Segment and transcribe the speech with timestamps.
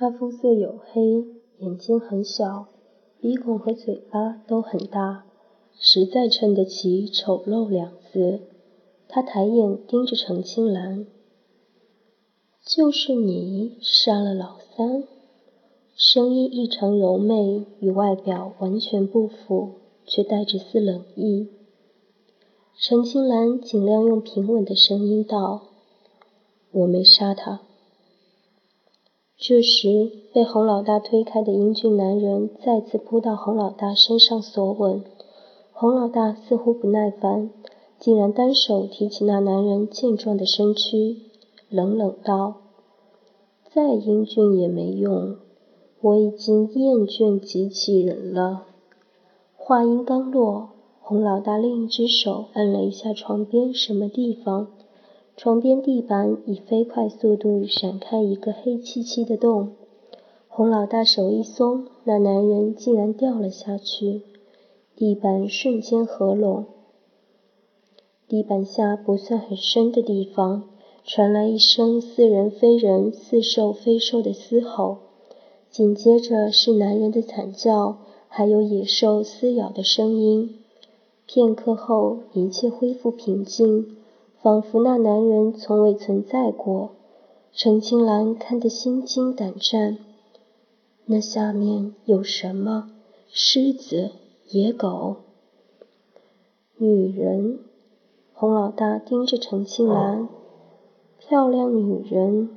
[0.00, 1.24] 他肤色黝黑，
[1.58, 2.68] 眼睛很小，
[3.20, 5.24] 鼻孔和嘴巴都很大，
[5.76, 8.42] 实在衬得起“丑陋”两字。
[9.08, 11.04] 他抬眼盯着程青兰
[12.64, 15.02] ：“就是你杀了老三？”
[15.98, 21.48] 声音异常柔媚，与外表完全不符，却带着丝冷意。
[22.80, 25.62] 程青兰尽量用平稳的声音道
[26.70, 27.62] ：“我没杀他。”
[29.48, 35.02] 这时，被洪老大推开的英俊男人再次扑到洪老大身上索吻。
[35.72, 37.48] 洪老大似乎不耐烦，
[37.98, 41.16] 竟然单手提起那男人健壮的身躯，
[41.70, 42.56] 冷冷道
[43.72, 45.36] ：“再英俊也没用，
[46.02, 48.66] 我已经厌倦机器人了。”
[49.56, 50.68] 话音刚落。
[51.00, 54.66] 洪老大另一只手按了一下床边什么地方，
[55.38, 59.70] 床边地板以飞快速度闪开一个黑漆漆的洞。
[60.48, 64.22] 洪老大手一松，那男人竟然掉了下去，
[64.96, 66.64] 地板瞬间合拢。
[68.26, 70.64] 地板下不算很深的地方，
[71.04, 74.98] 传来一声似人非人、似兽非兽的嘶吼，
[75.70, 80.58] 紧接着是男人的惨叫，还有野兽撕咬的声音。
[81.26, 83.97] 片刻后，一切恢复平静，
[84.40, 86.90] 仿佛那男人从未存在过。
[87.52, 89.98] 陈青兰看得心惊胆战。
[91.06, 92.90] 那下面有什么？
[93.30, 94.10] 狮子、
[94.50, 95.16] 野狗、
[96.76, 97.58] 女人？
[98.32, 100.28] 洪老大盯着陈青兰，
[101.18, 102.50] 漂亮女人，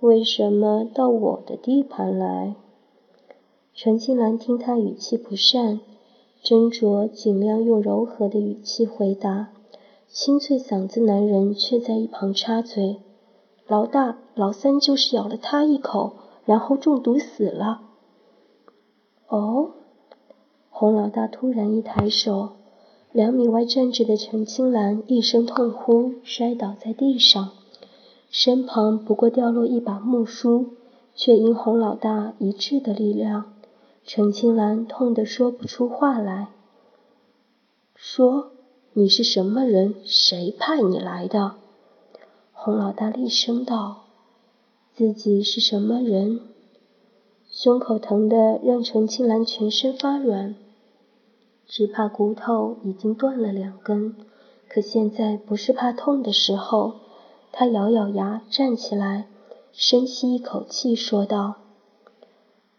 [0.00, 2.54] 为什么到我的地盘来？
[3.74, 5.80] 陈青兰听他语气不善。
[6.42, 9.48] 斟酌，尽量用柔和的语气回答。
[10.14, 13.00] 清脆嗓子男人却在一旁插嘴
[13.66, 16.12] ：“老大，老三就是咬了他一口，
[16.44, 17.82] 然后中毒死了。”
[19.26, 19.72] 哦，
[20.70, 22.50] 洪老大突然一抬手，
[23.10, 27.50] 两米外站着的陈青兰一声痛呼，摔倒在地上，
[28.30, 30.74] 身旁不过掉落一把木梳，
[31.16, 33.52] 却因洪老大一致的力量。
[34.04, 36.50] 陈青兰痛得说不出话来，
[37.96, 38.52] 说
[38.96, 39.96] ：“你是什么人？
[40.04, 41.56] 谁派你来的？”
[42.54, 44.04] 洪老大厉声道
[44.94, 46.38] ：“自己是什么人？”
[47.50, 50.54] 胸口疼得让陈青兰全身发软，
[51.66, 54.14] 只怕骨头已经断了两根。
[54.68, 56.94] 可现在不是怕痛的时候，
[57.50, 59.26] 他咬咬牙站起来，
[59.72, 61.56] 深吸一口气，说道。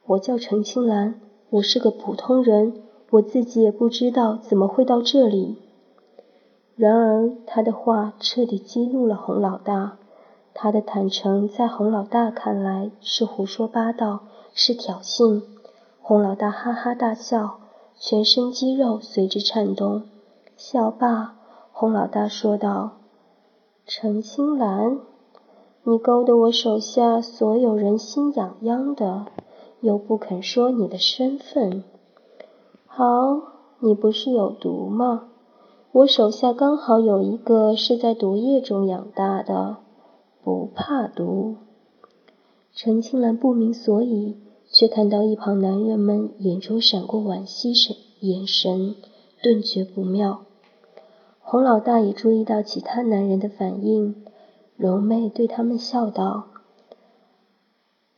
[0.06, 5.58] 我叫陈青兰，我是个普通人，我自己也不知道怎么会到这里。
[6.76, 9.98] 然而，他的话彻底激怒了洪老大。
[10.54, 14.22] 他的坦诚在洪老大看来是胡说八道，
[14.54, 15.42] 是挑衅。
[16.02, 17.60] 洪老大哈哈大笑，
[17.98, 20.04] 全身肌肉随之颤动。
[20.58, 21.36] 笑罢，
[21.72, 22.92] 洪老大说道
[23.86, 25.00] ：“程青兰，
[25.84, 29.26] 你勾得我手下所有人心痒痒的。”
[29.82, 31.84] 又不肯说你的身份。
[32.88, 33.06] 好，
[33.80, 35.26] 你不是有毒吗？
[35.96, 39.78] 我手下刚好有一个是在毒液中养大的，
[40.44, 41.56] 不怕毒。
[42.74, 44.36] 陈青兰不明所以，
[44.70, 48.96] 却看到一旁男人们眼中闪过惋惜神眼神，
[49.42, 50.42] 顿觉不妙。
[51.40, 54.16] 洪老大也注意到其他男人的反应，
[54.76, 56.48] 柔媚对他们笑道：“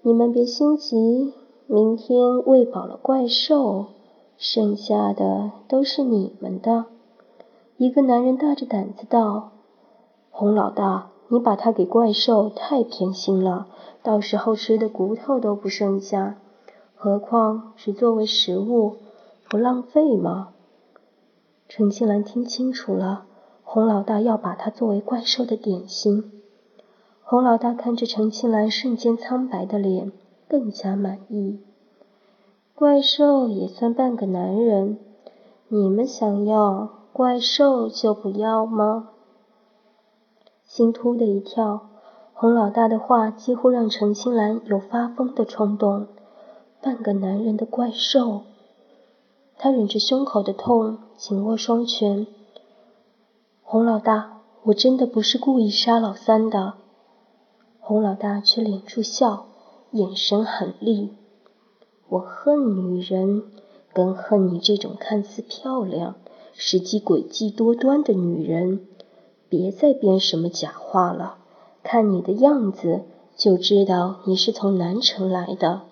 [0.01, 1.31] 你们别心急。”
[1.69, 3.85] 明天喂饱了怪兽，
[4.35, 6.85] 剩下的都是你们的。
[7.77, 9.51] 一个男人大着胆子道
[10.29, 13.67] ：“洪老大，你把它给怪兽，太偏心了，
[14.03, 16.37] 到时候吃的骨头都不剩下。
[16.95, 18.97] 何况是作为食物，
[19.49, 20.49] 不浪费吗？”
[21.69, 23.25] 陈青兰听清楚了，
[23.63, 26.31] 洪老大要把它作为怪兽的点心。
[27.23, 30.11] 洪老大看着陈青兰瞬间苍白的脸。
[30.49, 31.59] 更加满意。
[32.73, 34.97] 怪兽也算半个男人，
[35.67, 39.09] 你们想要怪兽就不要吗？
[40.63, 41.89] 心突的一跳，
[42.35, 46.09] 洪老大的话几乎让陈青兰有发疯的冲动。
[46.79, 48.43] 半个男人的怪兽，
[49.57, 52.27] 他忍着胸口的痛，紧握双拳。
[53.63, 56.75] 洪老大，我真的不是故意杀老三的。
[57.79, 59.47] 洪老大却敛住笑。
[59.89, 61.15] 眼神狠厉，
[62.09, 63.41] 我恨女人，
[63.91, 66.13] 更恨你这种看似漂亮，
[66.57, 68.81] 实际诡计多端的女人。
[69.47, 71.37] 别再编什么假话了，
[71.83, 73.03] 看你的样子，
[73.37, 75.83] 就知道你是从南城来的。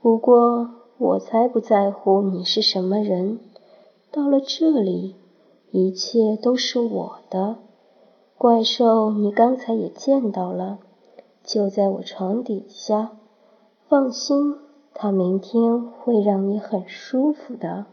[0.00, 3.40] 不过我才不在乎你是什么人。
[4.12, 5.16] 到了这里，
[5.72, 7.56] 一切都是我的。
[8.38, 10.78] 怪兽，你刚才也见到了，
[11.42, 13.10] 就在我床底下。
[13.88, 14.54] 放心，
[14.94, 17.86] 他明天会让你很舒服的。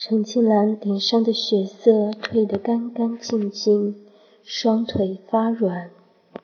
[0.00, 3.96] 陈青兰脸上的血色褪得干干净净，
[4.44, 5.90] 双腿发软。